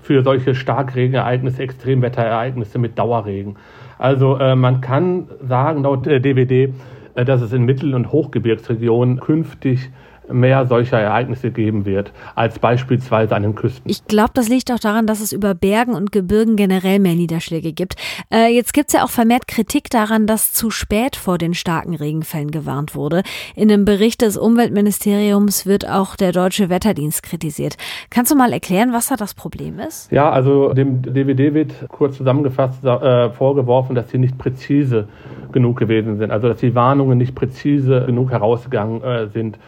für 0.03 0.23
solche 0.23 0.55
Starkregenereignisse, 0.55 1.63
Extremwetterereignisse 1.63 2.79
mit 2.79 2.99
Dauerregen. 2.99 3.57
Also 3.97 4.37
äh, 4.37 4.55
man 4.55 4.83
kann 4.83 5.29
sagen, 5.49 5.83
laut 5.83 6.07
äh, 6.07 6.21
DWD, 6.21 6.75
äh, 7.15 7.25
dass 7.25 7.41
es 7.41 7.55
in 7.55 7.65
Mittel- 7.65 7.95
und 7.95 8.13
Hochgebirgsregionen 8.13 9.21
künftig 9.21 9.91
mehr 10.33 10.67
solcher 10.67 10.99
Ereignisse 10.99 11.51
geben 11.51 11.85
wird, 11.85 12.13
als 12.35 12.59
beispielsweise 12.59 13.35
an 13.35 13.43
den 13.43 13.55
Küsten. 13.55 13.91
Ich 13.91 14.07
glaube, 14.07 14.31
das 14.35 14.49
liegt 14.49 14.71
auch 14.73 14.79
daran, 14.79 15.07
dass 15.07 15.21
es 15.21 15.33
über 15.33 15.55
Bergen 15.55 15.95
und 15.95 16.13
Gebirgen 16.13 16.57
generell 16.57 16.99
mehr 16.99 17.15
Niederschläge 17.15 17.73
gibt. 17.73 17.97
Äh, 18.33 18.55
jetzt 18.55 18.73
gibt 18.73 18.89
es 18.89 18.95
ja 18.95 19.05
auch 19.05 19.11
vermehrt 19.11 19.47
Kritik 19.49 19.91
daran, 19.91 20.27
dass 20.27 20.53
zu 20.53 20.71
spät 20.71 21.17
vor 21.17 21.39
den 21.39 21.55
starken 21.55 21.95
Regenfällen 21.95 22.51
gewarnt 22.51 22.95
wurde. 22.95 23.23
In 23.55 23.71
einem 23.71 23.85
Bericht 23.85 24.23
des 24.23 24.37
Umweltministeriums 24.37 25.67
wird 25.67 25.89
auch 25.89 26.17
der 26.17 26.33
Deutsche 26.33 26.69
Wetterdienst 26.69 27.23
kritisiert. 27.23 27.77
Kannst 28.11 28.33
du 28.33 28.37
mal 28.37 28.53
erklären, 28.53 28.93
was 28.93 29.09
da 29.09 29.17
das 29.17 29.35
Problem 29.35 29.79
ist? 29.79 30.11
Ja, 30.11 30.31
also 30.31 30.73
dem 30.73 31.03
DWD 31.03 31.55
wird 31.55 31.89
kurz 31.89 32.17
zusammengefasst 32.17 32.85
äh, 32.85 33.31
vorgeworfen, 33.31 33.95
dass 33.95 34.11
sie 34.11 34.19
nicht 34.19 34.39
präzise 34.39 35.09
genug 35.53 35.79
gewesen 35.79 36.19
sind, 36.19 36.31
also 36.31 36.49
dass 36.49 36.59
die 36.59 36.75
Warnungen 36.75 37.19
nicht 37.19 37.35
präzise 37.35 38.05
genug 38.07 38.31
herausgegangen 38.31 39.03
äh, 39.03 39.29
sind. 39.29 39.59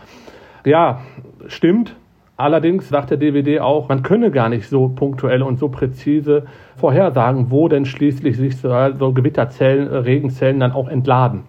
Ja, 0.66 1.02
stimmt. 1.46 1.94
Allerdings 2.36 2.88
sagt 2.88 3.10
der 3.10 3.18
DWD 3.18 3.60
auch, 3.60 3.88
man 3.88 4.02
könne 4.02 4.32
gar 4.32 4.48
nicht 4.48 4.68
so 4.68 4.88
punktuell 4.88 5.42
und 5.42 5.60
so 5.60 5.68
präzise 5.68 6.46
vorhersagen, 6.76 7.52
wo 7.52 7.68
denn 7.68 7.86
schließlich 7.86 8.36
sich 8.36 8.56
so, 8.56 8.68
so 8.98 9.12
Gewitterzellen, 9.12 9.86
Regenzellen 9.86 10.58
dann 10.58 10.72
auch 10.72 10.88
entladen. 10.88 11.44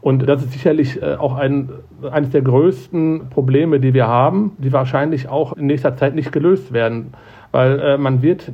Und 0.00 0.26
das 0.26 0.42
ist 0.42 0.52
sicherlich 0.52 1.02
äh, 1.02 1.16
auch 1.16 1.36
ein, 1.36 1.68
eines 2.10 2.30
der 2.30 2.40
größten 2.40 3.28
Probleme, 3.28 3.78
die 3.78 3.92
wir 3.92 4.08
haben, 4.08 4.52
die 4.56 4.72
wahrscheinlich 4.72 5.28
auch 5.28 5.52
in 5.52 5.66
nächster 5.66 5.94
Zeit 5.94 6.14
nicht 6.14 6.32
gelöst 6.32 6.72
werden. 6.72 7.12
Weil 7.52 7.78
äh, 7.78 7.98
man 7.98 8.22
wird, 8.22 8.50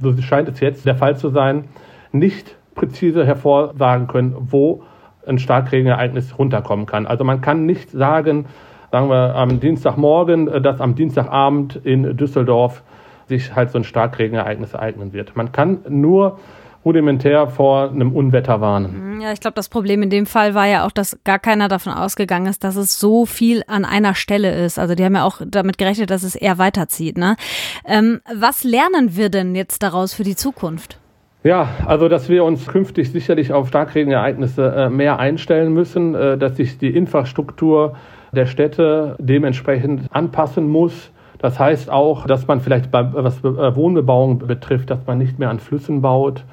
so 0.00 0.16
scheint 0.22 0.48
es 0.48 0.60
jetzt 0.60 0.86
der 0.86 0.94
Fall 0.94 1.16
zu 1.16 1.30
sein, 1.30 1.64
nicht 2.12 2.54
präzise 2.76 3.26
hervorsagen 3.26 4.06
können, 4.06 4.36
wo 4.38 4.84
ein 5.26 5.40
Starkregenereignis 5.40 6.38
runterkommen 6.38 6.86
kann. 6.86 7.06
Also 7.06 7.24
man 7.24 7.40
kann 7.40 7.66
nicht 7.66 7.90
sagen, 7.90 8.46
sagen 8.90 9.08
wir 9.08 9.34
am 9.34 9.60
Dienstagmorgen, 9.60 10.48
äh, 10.48 10.60
dass 10.60 10.80
am 10.80 10.94
Dienstagabend 10.94 11.76
in 11.76 12.16
Düsseldorf 12.16 12.82
sich 13.28 13.54
halt 13.54 13.70
so 13.70 13.78
ein 13.78 13.84
Starkregenereignis 13.84 14.74
ereignen 14.74 15.12
wird. 15.12 15.36
Man 15.36 15.52
kann 15.52 15.80
nur 15.88 16.38
rudimentär 16.86 17.48
vor 17.48 17.90
einem 17.90 18.14
Unwetter 18.14 18.60
warnen. 18.60 19.16
Mhm, 19.16 19.20
ja, 19.20 19.32
ich 19.32 19.40
glaube, 19.40 19.56
das 19.56 19.68
Problem 19.68 20.02
in 20.04 20.10
dem 20.10 20.24
Fall 20.24 20.54
war 20.54 20.66
ja 20.66 20.86
auch, 20.86 20.92
dass 20.92 21.18
gar 21.24 21.40
keiner 21.40 21.66
davon 21.66 21.92
ausgegangen 21.92 22.46
ist, 22.46 22.62
dass 22.62 22.76
es 22.76 23.00
so 23.00 23.26
viel 23.26 23.64
an 23.66 23.84
einer 23.84 24.14
Stelle 24.14 24.54
ist. 24.64 24.78
Also 24.78 24.94
die 24.94 25.04
haben 25.04 25.16
ja 25.16 25.24
auch 25.24 25.40
damit 25.44 25.78
gerechnet, 25.78 26.10
dass 26.10 26.22
es 26.22 26.36
eher 26.36 26.58
weiterzieht. 26.58 27.18
Ne? 27.18 27.36
Ähm, 27.84 28.20
was 28.32 28.62
lernen 28.62 29.16
wir 29.16 29.30
denn 29.30 29.56
jetzt 29.56 29.82
daraus 29.82 30.14
für 30.14 30.22
die 30.22 30.36
Zukunft? 30.36 31.00
Ja, 31.42 31.68
also 31.86 32.08
dass 32.08 32.28
wir 32.28 32.44
uns 32.44 32.66
künftig 32.68 33.10
sicherlich 33.10 33.52
auf 33.52 33.68
Starkregenereignisse 33.68 34.74
äh, 34.76 34.88
mehr 34.88 35.18
einstellen 35.18 35.72
müssen, 35.72 36.14
äh, 36.14 36.38
dass 36.38 36.56
sich 36.56 36.78
die 36.78 36.94
Infrastruktur 36.94 37.96
der 38.36 38.46
Städte 38.46 39.16
dementsprechend 39.18 40.02
anpassen 40.10 40.68
muss. 40.68 41.10
Das 41.38 41.58
heißt 41.58 41.90
auch, 41.90 42.26
dass 42.26 42.46
man 42.46 42.60
vielleicht, 42.60 42.92
was 42.92 43.38
äh, 43.40 43.76
Wohnbebauung 43.76 44.38
betrifft, 44.38 44.90
dass 44.90 45.06
man 45.06 45.18
nicht 45.18 45.38
mehr 45.38 45.50
an 45.50 45.58
Flüssen 45.58 46.02
baut. 46.02 46.44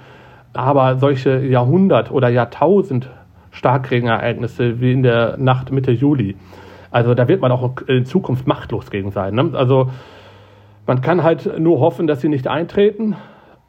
Aber 0.54 0.98
solche 0.98 1.40
Jahrhundert- 1.40 2.12
oder 2.12 2.30
Jahrtausend 2.30 3.10
Starkregenereignisse 3.52 4.82
wie 4.82 4.92
in 4.92 5.04
der 5.04 5.38
Nacht 5.38 5.72
Mitte 5.72 5.92
Juli, 5.92 6.36
also 6.92 7.14
da 7.14 7.28
wird 7.28 7.42
man 7.42 7.52
auch 7.52 7.82
in 7.88 8.06
Zukunft 8.06 8.48
machtlos 8.48 8.92
gegen 8.92 9.12
sein. 9.12 9.36
Ne? 9.36 9.52
Also 9.54 9.90
man 10.86 11.02
kann 11.02 11.24
halt 11.24 11.60
nur 11.60 11.80
hoffen, 11.80 12.08
dass 12.08 12.22
sie 12.22 12.30
nicht 12.30 12.48
eintreten 12.48 13.16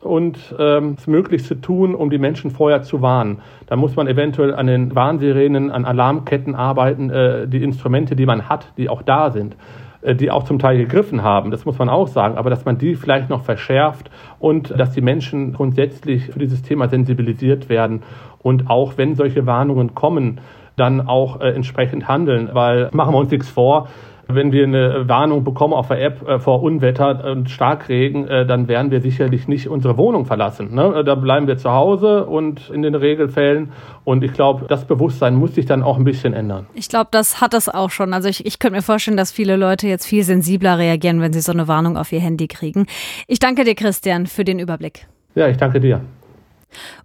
und 0.05 0.55
ähm, 0.59 0.97
das 0.97 1.07
Möglichste 1.07 1.61
tun, 1.61 1.95
um 1.95 2.11
die 2.11 2.19
Menschen 2.19 2.51
vorher 2.51 2.83
zu 2.83 3.03
warnen. 3.03 3.41
Da 3.67 3.77
muss 3.77 3.97
man 3.97 4.07
eventuell 4.07 4.55
an 4.55 4.67
den 4.67 4.95
Warnsirenen, 4.95 5.71
an 5.71 5.85
Alarmketten 5.85 6.55
arbeiten, 6.55 7.11
äh, 7.11 7.49
die 7.49 7.63
Instrumente, 7.63 8.17
die 8.17 8.27
man 8.27 8.49
hat, 8.49 8.73
die 8.77 8.89
auch 8.89 9.03
da 9.03 9.31
sind, 9.31 9.57
äh, 10.03 10.15
die 10.15 10.31
auch 10.31 10.45
zum 10.45 10.59
Teil 10.59 10.79
gegriffen 10.79 11.23
haben, 11.23 11.51
das 11.51 11.65
muss 11.65 11.79
man 11.79 11.89
auch 11.89 12.09
sagen, 12.09 12.37
aber 12.37 12.51
dass 12.51 12.65
man 12.65 12.79
die 12.79 12.95
vielleicht 12.95 13.31
noch 13.31 13.43
verschärft 13.43 14.11
und 14.39 14.79
dass 14.79 14.93
die 14.93 15.01
Menschen 15.01 15.53
grundsätzlich 15.53 16.27
für 16.27 16.39
dieses 16.39 16.63
Thema 16.63 16.89
sensibilisiert 16.89 17.69
werden 17.69 18.03
und 18.43 18.69
auch 18.69 18.95
wenn 18.97 19.15
solche 19.15 19.47
Warnungen 19.47 19.95
kommen, 19.95 20.41
dann 20.77 21.07
auch 21.07 21.41
äh, 21.41 21.51
entsprechend 21.51 22.09
handeln, 22.09 22.51
weil 22.53 22.91
machen 22.93 23.15
wir 23.15 23.19
uns 23.19 23.31
nichts 23.31 23.49
vor, 23.49 23.89
wenn 24.29 24.53
wir 24.53 24.65
eine 24.65 25.09
Warnung 25.09 25.45
bekommen 25.45 25.75
auf 25.75 25.89
der 25.89 26.03
App 26.03 26.27
äh, 26.29 26.39
vor 26.39 26.63
Unwetter 26.63 27.25
und 27.31 27.51
Starkregen, 27.51 28.27
äh, 28.29 28.47
dann 28.47 28.69
werden 28.69 28.91
wir 28.91 29.01
sicherlich 29.01 29.49
nicht 29.49 29.69
unsere 29.69 29.97
Wohnung 29.97 30.25
verlassen. 30.25 30.75
Ne? 30.75 31.03
Da 31.05 31.15
bleiben 31.15 31.47
wir 31.47 31.57
zu 31.57 31.71
Hause 31.71 32.27
und 32.27 32.71
in 32.71 32.83
den 32.83 32.95
Regelfällen. 32.95 33.73
Und 34.05 34.23
ich 34.25 34.33
glaube, 34.33 34.67
das 34.69 34.85
Bewusstsein 34.85 35.35
muss 35.35 35.55
sich 35.55 35.67
dann 35.67 35.83
auch 35.83 35.97
ein 35.97 36.05
bisschen 36.05 36.35
ändern. 36.35 36.67
Ich 36.75 36.89
glaube, 36.89 37.09
das 37.11 37.41
hat 37.41 37.55
es 37.55 37.69
auch 37.69 37.91
schon. 37.91 38.13
Also 38.13 38.29
ich, 38.29 38.45
ich 38.47 38.59
könnte 38.59 38.77
mir 38.77 38.83
vorstellen, 38.83 39.17
dass 39.17 39.33
viele 39.33 39.57
Leute 39.57 39.89
jetzt 39.89 40.07
viel 40.07 40.25
sensibler 40.25 40.79
reagieren, 40.79 41.21
wenn 41.21 41.33
sie 41.33 41.41
so 41.41 41.53
eine 41.53 41.69
Warnung 41.69 41.97
auf 41.97 42.13
ihr 42.13 42.21
Handy 42.21 42.49
kriegen. 42.49 42.87
Ich 43.27 43.39
danke 43.39 43.65
dir, 43.65 43.75
Christian, 43.75 44.27
für 44.27 44.45
den 44.45 44.59
Überblick. 44.59 45.07
Ja, 45.35 45.49
ich 45.49 45.57
danke 45.57 45.81
dir. 45.81 46.01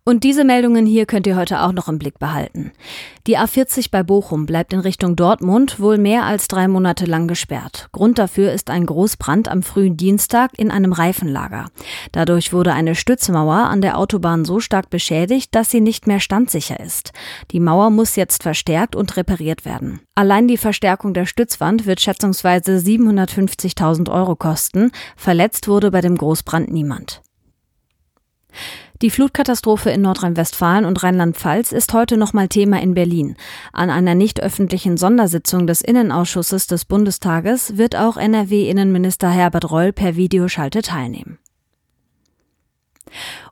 Und 0.03 0.23
diese 0.23 0.43
Meldungen 0.43 0.85
hier 0.85 1.05
könnt 1.05 1.27
ihr 1.27 1.35
heute 1.35 1.61
auch 1.61 1.71
noch 1.71 1.87
im 1.87 1.99
Blick 1.99 2.19
behalten. 2.19 2.71
Die 3.27 3.37
A40 3.37 3.91
bei 3.91 4.03
Bochum 4.03 4.45
bleibt 4.45 4.73
in 4.73 4.79
Richtung 4.79 5.15
Dortmund 5.15 5.79
wohl 5.79 5.97
mehr 5.97 6.23
als 6.25 6.47
drei 6.47 6.67
Monate 6.67 7.05
lang 7.05 7.27
gesperrt. 7.27 7.89
Grund 7.91 8.17
dafür 8.17 8.51
ist 8.51 8.69
ein 8.69 8.85
Großbrand 8.85 9.47
am 9.47 9.61
frühen 9.61 9.97
Dienstag 9.97 10.51
in 10.57 10.71
einem 10.71 10.93
Reifenlager. 10.93 11.67
Dadurch 12.11 12.53
wurde 12.53 12.73
eine 12.73 12.95
Stützmauer 12.95 13.55
an 13.55 13.81
der 13.81 13.97
Autobahn 13.97 14.45
so 14.45 14.59
stark 14.59 14.89
beschädigt, 14.89 15.53
dass 15.53 15.69
sie 15.69 15.81
nicht 15.81 16.07
mehr 16.07 16.19
standsicher 16.19 16.79
ist. 16.79 17.11
Die 17.51 17.59
Mauer 17.59 17.89
muss 17.89 18.15
jetzt 18.15 18.43
verstärkt 18.43 18.95
und 18.95 19.15
repariert 19.17 19.65
werden. 19.65 20.01
Allein 20.15 20.47
die 20.47 20.57
Verstärkung 20.57 21.13
der 21.13 21.25
Stützwand 21.25 21.85
wird 21.85 22.01
schätzungsweise 22.01 22.77
750.000 22.77 24.11
Euro 24.11 24.35
kosten. 24.35 24.91
Verletzt 25.15 25.67
wurde 25.67 25.91
bei 25.91 26.01
dem 26.01 26.17
Großbrand 26.17 26.71
niemand. 26.71 27.21
Die 29.01 29.11
Flutkatastrophe 29.11 29.91
in 29.91 30.01
Nordrhein-Westfalen 30.01 30.83
und 30.83 31.01
Rheinland-Pfalz 31.01 31.71
ist 31.71 31.93
heute 31.93 32.17
nochmal 32.17 32.49
Thema 32.49 32.81
in 32.81 32.95
Berlin. 32.95 33.37
An 33.71 33.89
einer 33.89 34.13
nicht 34.13 34.43
öffentlichen 34.43 34.97
Sondersitzung 34.97 35.67
des 35.67 35.79
Innenausschusses 35.79 36.67
des 36.67 36.83
Bundestages 36.83 37.77
wird 37.77 37.95
auch 37.95 38.17
NRW-Innenminister 38.17 39.29
Herbert 39.29 39.71
Reul 39.71 39.93
per 39.93 40.17
Videoschalte 40.17 40.81
teilnehmen. 40.81 41.39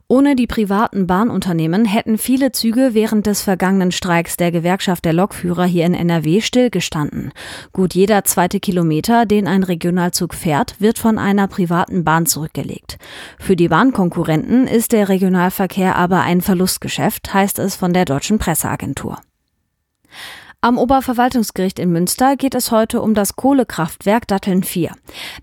Ohne 0.06 0.36
die 0.36 0.46
privaten 0.46 1.06
Bahnunternehmen 1.06 1.84
hätten 1.84 2.16
viele 2.16 2.50
Züge 2.50 2.90
während 2.92 3.26
des 3.26 3.42
vergangenen 3.42 3.92
Streiks 3.92 4.38
der 4.38 4.50
Gewerkschaft 4.50 5.04
der 5.04 5.12
Lokführer 5.12 5.64
hier 5.64 5.84
in 5.84 5.92
NRW 5.92 6.40
stillgestanden. 6.40 7.32
Gut 7.72 7.94
jeder 7.94 8.24
zweite 8.24 8.58
Kilometer, 8.58 9.26
den 9.26 9.46
ein 9.46 9.62
Regionalzug 9.62 10.34
fährt, 10.34 10.80
wird 10.80 10.98
von 10.98 11.18
einer 11.18 11.46
privaten 11.46 12.04
Bahn 12.04 12.24
zurückgelegt. 12.24 12.96
Für 13.38 13.54
die 13.54 13.68
Bahnkonkurrenten 13.68 14.66
ist 14.66 14.92
der 14.92 15.10
Regionalverkehr 15.10 15.96
aber 15.96 16.22
ein 16.22 16.40
Verlustgeschäft, 16.40 17.34
heißt 17.34 17.58
es 17.58 17.76
von 17.76 17.92
der 17.92 18.06
deutschen 18.06 18.38
Presseagentur. 18.38 19.18
Am 20.60 20.76
Oberverwaltungsgericht 20.76 21.78
in 21.78 21.92
Münster 21.92 22.34
geht 22.34 22.56
es 22.56 22.72
heute 22.72 23.00
um 23.00 23.14
das 23.14 23.36
Kohlekraftwerk 23.36 24.26
Datteln 24.26 24.64
4. 24.64 24.90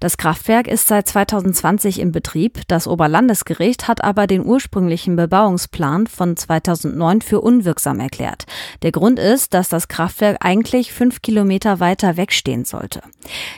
Das 0.01 0.17
Kraftwerk 0.17 0.67
ist 0.67 0.89
seit 0.89 1.07
2020 1.07 2.01
in 2.01 2.11
Betrieb. 2.11 2.63
Das 2.67 2.85
Oberlandesgericht 2.85 3.87
hat 3.87 4.03
aber 4.03 4.27
den 4.27 4.45
ursprünglichen 4.45 5.15
Bebauungsplan 5.15 6.07
von 6.07 6.35
2009 6.35 7.21
für 7.21 7.39
unwirksam 7.39 8.01
erklärt. 8.01 8.43
Der 8.81 8.91
Grund 8.91 9.17
ist, 9.17 9.53
dass 9.53 9.69
das 9.69 9.87
Kraftwerk 9.87 10.39
eigentlich 10.41 10.91
fünf 10.91 11.21
Kilometer 11.21 11.79
weiter 11.79 12.17
wegstehen 12.17 12.65
sollte. 12.65 13.01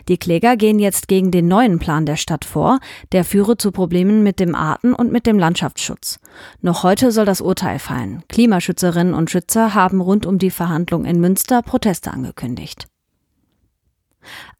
Die 0.10 0.20
Kläger 0.20 0.58
gehen 0.58 0.78
jetzt 0.78 1.08
gegen 1.08 1.32
den 1.32 1.48
neuen 1.48 1.80
Plan 1.80 2.06
der 2.06 2.18
Stadt 2.18 2.46
vor. 2.46 2.80
Der 3.14 3.26
führe 3.26 3.58
zu 3.58 3.72
Problemen 3.72 4.22
mit 4.22 4.40
dem 4.40 4.54
Arten- 4.54 4.94
und 4.94 5.12
mit 5.12 5.26
dem 5.26 5.40
Landschaftsschutz. 5.40 6.20
Noch 6.62 6.84
heute 6.84 7.12
soll 7.12 7.26
das 7.26 7.42
Urteil 7.42 7.80
fallen. 7.80 8.22
Klimaschützerinnen 8.30 9.16
und 9.16 9.32
Schützer 9.32 9.74
haben 9.74 10.02
rund 10.02 10.28
um 10.28 10.38
die 10.38 10.52
Verhandlung 10.52 11.04
in 11.04 11.20
Münster 11.20 11.47
Proteste 11.62 12.12
angekündigt. 12.12 12.88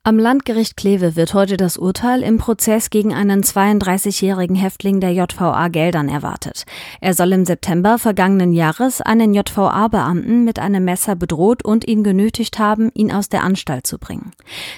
Am 0.08 0.18
Landgericht 0.18 0.78
Kleve 0.78 1.18
wird 1.18 1.34
heute 1.34 1.58
das 1.58 1.76
Urteil 1.78 2.24
im 2.24 2.38
Prozess 2.38 2.90
gegen 2.90 3.14
einen 3.14 3.44
32-jährigen 3.44 4.56
Häftling 4.56 5.02
der 5.02 5.12
JVA 5.12 5.68
Geldern 5.68 6.08
erwartet. 6.08 6.64
Er 7.02 7.14
soll 7.14 7.34
im 7.34 7.44
September 7.44 8.00
vergangenen 8.00 8.54
Jahres 8.54 9.02
einen 9.02 9.34
JVA-Beamten 9.34 10.46
mit 10.46 10.60
einem 10.60 10.86
Messer 10.86 11.18
bedroht 11.18 11.66
und 11.66 11.86
ihn 11.86 12.06
genötigt 12.06 12.58
haben, 12.58 12.90
ihn 12.94 13.12
aus 13.12 13.28
der 13.28 13.44
Anstalt 13.44 13.86
zu 13.86 13.98
bringen. 13.98 14.32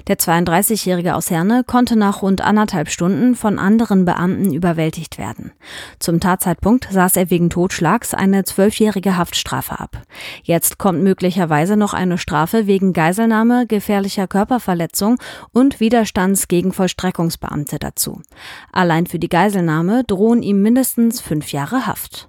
Der 0.07 0.17
32-jährige 0.17 1.13
aus 1.13 1.29
Herne 1.29 1.63
konnte 1.63 1.95
nach 1.95 2.23
rund 2.23 2.41
anderthalb 2.41 2.89
Stunden 2.89 3.35
von 3.35 3.59
anderen 3.59 4.05
Beamten 4.05 4.51
überwältigt 4.51 5.19
werden. 5.19 5.51
Zum 5.99 6.19
Tatzeitpunkt 6.19 6.87
saß 6.89 7.17
er 7.17 7.29
wegen 7.29 7.51
Totschlags 7.51 8.15
eine 8.15 8.45
zwölfjährige 8.45 9.15
Haftstrafe 9.15 9.79
ab. 9.79 10.01
Jetzt 10.41 10.79
kommt 10.79 11.03
möglicherweise 11.03 11.77
noch 11.77 11.93
eine 11.93 12.17
Strafe 12.17 12.65
wegen 12.65 12.93
Geiselnahme, 12.93 13.67
gefährlicher 13.67 14.25
Körperverletzung 14.25 15.18
und 15.51 15.79
Widerstands 15.79 16.47
gegen 16.47 16.73
Vollstreckungsbeamte 16.73 17.79
dazu. 17.79 18.21
Allein 18.71 19.07
für 19.07 19.19
die 19.19 19.29
Geiselnahme 19.29 20.03
drohen 20.05 20.41
ihm 20.41 20.61
mindestens 20.61 21.21
fünf 21.21 21.51
Jahre 21.51 21.85
Haft. 21.85 22.27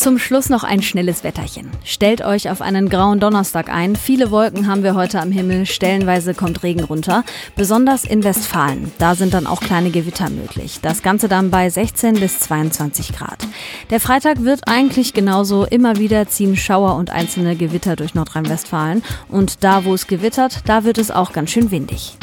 Zum 0.00 0.18
Schluss 0.18 0.48
noch 0.48 0.64
ein 0.64 0.80
schnelles 0.80 1.24
Wetterchen. 1.24 1.68
Stellt 1.84 2.24
euch 2.24 2.48
auf 2.48 2.62
einen 2.62 2.88
grauen 2.88 3.20
Donnerstag 3.20 3.68
ein. 3.68 3.96
Viele 3.96 4.30
Wolken 4.30 4.66
haben 4.66 4.82
wir 4.82 4.94
heute 4.94 5.20
am 5.20 5.30
Himmel. 5.30 5.66
Stellenweise 5.66 6.32
kommt 6.32 6.62
Regen 6.62 6.84
runter. 6.84 7.22
Besonders 7.54 8.04
in 8.04 8.24
Westfalen. 8.24 8.90
Da 8.96 9.14
sind 9.14 9.34
dann 9.34 9.46
auch 9.46 9.60
kleine 9.60 9.90
Gewitter 9.90 10.30
möglich. 10.30 10.78
Das 10.80 11.02
Ganze 11.02 11.28
dann 11.28 11.50
bei 11.50 11.68
16 11.68 12.14
bis 12.14 12.40
22 12.40 13.12
Grad. 13.12 13.46
Der 13.90 14.00
Freitag 14.00 14.42
wird 14.42 14.62
eigentlich 14.68 15.12
genauso. 15.12 15.66
Immer 15.66 15.98
wieder 15.98 16.26
ziehen 16.28 16.56
Schauer 16.56 16.96
und 16.96 17.10
einzelne 17.10 17.54
Gewitter 17.54 17.94
durch 17.94 18.14
Nordrhein-Westfalen. 18.14 19.02
Und 19.28 19.62
da, 19.64 19.84
wo 19.84 19.92
es 19.92 20.06
gewittert, 20.06 20.62
da 20.64 20.84
wird 20.84 20.96
es 20.96 21.10
auch 21.10 21.34
ganz 21.34 21.50
schön 21.50 21.70
windig. 21.70 22.16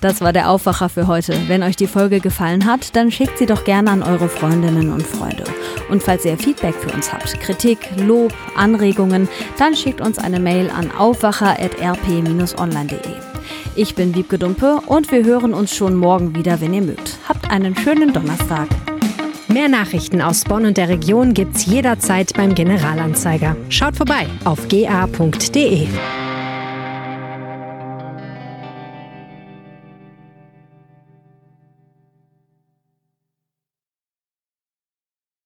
Das 0.00 0.20
war 0.20 0.32
der 0.32 0.50
Aufwacher 0.50 0.88
für 0.88 1.08
heute. 1.08 1.34
Wenn 1.48 1.64
euch 1.64 1.76
die 1.76 1.88
Folge 1.88 2.20
gefallen 2.20 2.66
hat, 2.66 2.94
dann 2.94 3.10
schickt 3.10 3.38
sie 3.38 3.46
doch 3.46 3.64
gerne 3.64 3.90
an 3.90 4.02
eure 4.02 4.28
Freundinnen 4.28 4.92
und 4.92 5.02
Freunde. 5.02 5.44
Und 5.88 6.02
falls 6.02 6.24
ihr 6.24 6.36
Feedback 6.38 6.74
für 6.74 6.94
uns 6.94 7.12
habt, 7.12 7.40
Kritik, 7.40 7.78
Lob, 7.96 8.32
Anregungen, 8.56 9.28
dann 9.58 9.74
schickt 9.74 10.00
uns 10.00 10.18
eine 10.18 10.38
Mail 10.38 10.70
an 10.70 10.92
aufwacher.rp-online.de. 10.92 12.98
Ich 13.74 13.94
bin 13.94 14.14
Wiebke 14.14 14.38
Dumpe 14.38 14.80
und 14.86 15.10
wir 15.10 15.24
hören 15.24 15.54
uns 15.54 15.74
schon 15.74 15.94
morgen 15.94 16.34
wieder, 16.34 16.60
wenn 16.60 16.74
ihr 16.74 16.82
mögt. 16.82 17.16
Habt 17.28 17.50
einen 17.50 17.74
schönen 17.76 18.12
Donnerstag. 18.12 18.68
Mehr 19.48 19.68
Nachrichten 19.68 20.20
aus 20.20 20.44
Bonn 20.44 20.66
und 20.66 20.76
der 20.76 20.88
Region 20.88 21.32
gibt's 21.32 21.66
jederzeit 21.66 22.34
beim 22.36 22.54
Generalanzeiger. 22.54 23.56
Schaut 23.70 23.96
vorbei 23.96 24.26
auf 24.44 24.68
ga.de. 24.68 25.88